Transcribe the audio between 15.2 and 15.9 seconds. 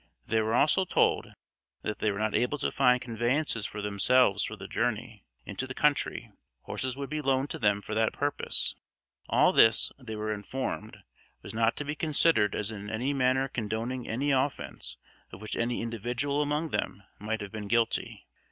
of which any